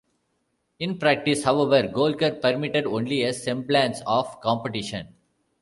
[0.79, 5.13] In practice, however, Golkar permitted only a semblance of competition.